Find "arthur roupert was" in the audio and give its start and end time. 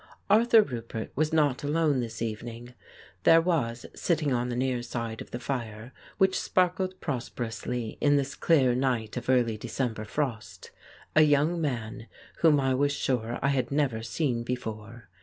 0.31-1.31